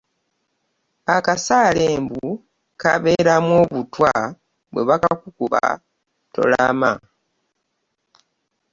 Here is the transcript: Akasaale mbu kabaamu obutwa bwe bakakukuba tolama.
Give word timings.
Akasaale 1.15 1.85
mbu 2.03 2.25
kabaamu 2.81 3.51
obutwa 3.63 4.11
bwe 4.71 4.83
bakakukuba 4.89 5.61
tolama. 6.33 6.91